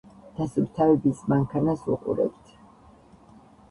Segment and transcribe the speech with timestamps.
[0.37, 2.53] დასუფთავების მანქანას" უყურებთ.